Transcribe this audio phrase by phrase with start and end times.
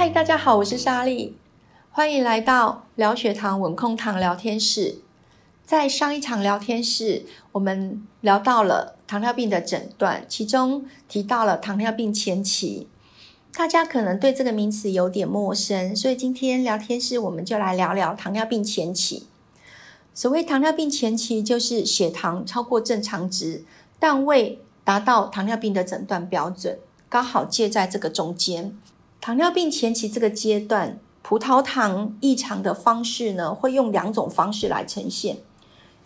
[0.00, 1.36] 嗨，大家好，我是莎莉，
[1.90, 5.02] 欢迎来到聊血糖稳控糖聊天室。
[5.62, 12.88] 在上一场聊天室，我们聊到了糖尿病的诊断，其中提到了糖尿病前期。
[13.52, 19.26] 大家可能对这个名词有点陌生，所以今天聊天室我们就来聊聊糖尿病前期。
[20.14, 23.66] 所谓糖尿病前期，就是血糖超过正常值，
[23.98, 26.78] 但未达到糖尿病的诊断标准，
[27.10, 28.74] 刚好介在这个中间。
[29.20, 35.36] 糖尿病前期这个阶段，葡萄糖异常的方式呢，会用两种方式来呈现。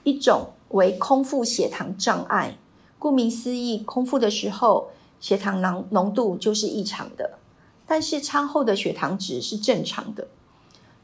[0.03, 2.59] 一种为空腹血糖障碍，
[2.99, 4.91] 顾名思义，空腹的时候
[5.21, 7.39] 血糖浓浓度就是异常的，
[7.87, 10.27] 但是餐后的血糖值是正常的。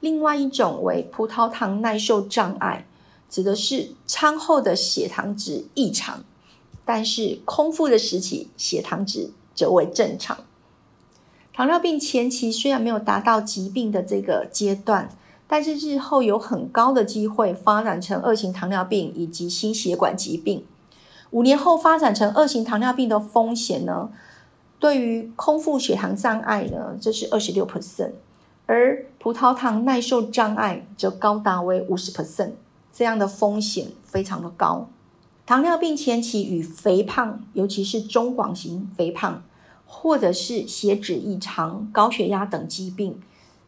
[0.01, 2.89] 另外一种为葡萄糖耐受障碍，
[3.29, 6.25] 指的是餐后的血糖值异常，
[6.85, 10.37] 但是空腹的时期血糖值则为正常。
[11.53, 15.09] 糖尿病前期虽然没有达到疾病的这个阶段。
[15.53, 20.65] 但是日后有很高的机会发展成二型糖尿病以及心血管疾病。
[21.33, 24.11] 五年后发展成二型糖尿病的风险呢？
[24.79, 28.13] 对于空腹血糖障碍呢，这是二十六 percent，
[28.67, 32.53] 而葡萄糖耐受障碍则高达为五十 percent，
[32.93, 34.89] 这样的风险非常的高。
[35.45, 39.43] 糖尿病前期与肥胖，尤其是中广型肥胖，
[39.93, 43.21] 或者是血脂异常、高血压等疾病。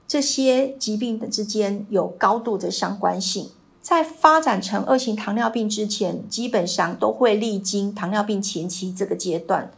[0.07, 9.73] 这些疾病的之间有高度的相关性，在发展成二型糖尿病之前，基本上都会历经糖尿病前期这个阶段。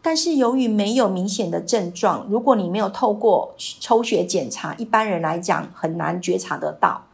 [0.00, 7.06] 但是由于没有明显的症状，如果你没有透过抽血检查，一般人来讲很难觉察得到。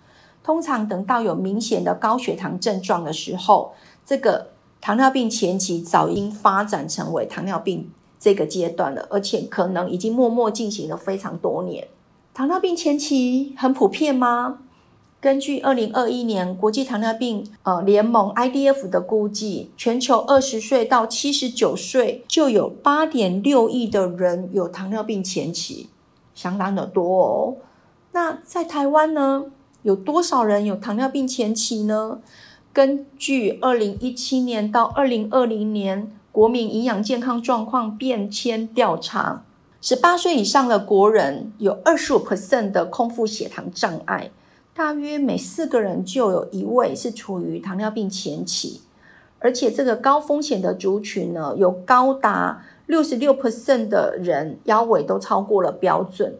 [0.42, 3.72] 通常等到有明显的高血糖症状的时候，
[4.04, 4.48] 这个
[4.80, 11.88] 糖尿病前期早已经发展成为糖尿病这个阶段了，而且可能已经默默进行了非常多年。
[12.34, 14.60] 糖尿病前期很普遍吗？
[15.20, 25.88] 根据二零二一年国际糖尿病呃联盟 IDF 的估计，全球二十岁到七十九岁就有八点六亿的人有糖尿病前期，
[26.34, 27.56] 相当的多哦。
[28.12, 29.46] 那在台湾呢，
[29.82, 32.20] 有多少人有糖尿病前期呢？
[32.72, 39.42] 根据二零一七年到二零二零年国民营养健康状况变迁调查。
[39.80, 44.30] 十八岁以上的国人有二十五 percent 的空腹血糖障碍，
[44.72, 48.82] 大约每四个人就有一位是处于糖尿病前期，
[49.40, 56.36] 而且这个高风险的族群呢，有高达六十六 percent 的人腰围都超过了标准，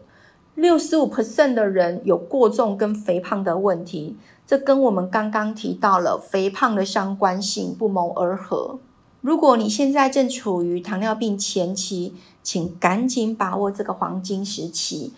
[0.55, 4.15] 六十五 percent 的人有过重跟肥胖的问题，
[4.47, 8.79] 这跟我们刚刚提到了肥胖的相关性不谋而合。
[9.21, 15.11] 如果你现在正处于糖尿病前期，请赶紧把握这个黄金时期，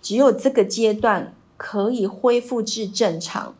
[0.00, 3.54] 只有这个阶段可以恢复至正常。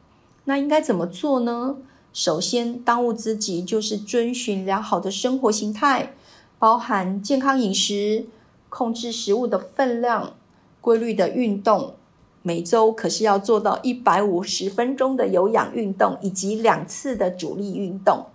[0.44, 1.76] 那应该怎么做呢？
[2.12, 6.14] 首先，当务之急就是遵循良好的生活形态，
[6.60, 8.26] 包含健康饮食、
[8.68, 10.34] 控制食物的分量、
[10.80, 11.94] 规律的运动，
[12.42, 18.26] 每周可是要做到一百五十分钟的有氧运动，以及两次的主力运动。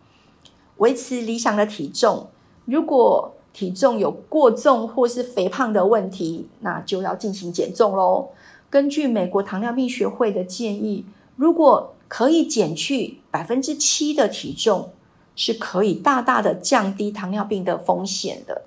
[0.83, 2.27] 维持理想的体重，
[2.65, 8.31] 如果体重有过重或是肥胖的问题，那就要进行减重喽。
[8.69, 11.05] 根据美国糖尿病学会的建议，
[11.37, 14.89] 如果可以减去百分之七的体重，
[15.37, 18.63] 是可以大大的降低糖尿病的风险的。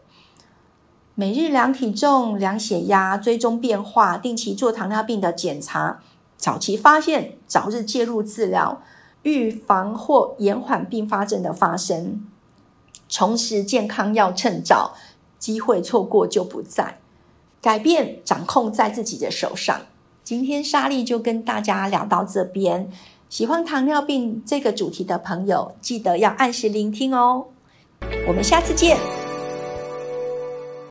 [1.14, 6.00] 每日量体重、量血压、追踪变化，定期做糖尿病的检查，
[6.38, 8.80] 早期发现，早日介入治疗。
[9.26, 12.24] 预防或延缓并发症的发生，
[13.08, 14.94] 重拾健康要趁早，
[15.36, 16.98] 机会错过就不在。
[17.60, 19.80] 改变掌控在自己的手上。
[20.22, 22.88] 今天莎莉就跟大家聊到这边。
[23.28, 27.46] 喜欢糖尿病这个主题的朋友，记得要按时聆听哦。
[28.28, 29.25] 我们下次见。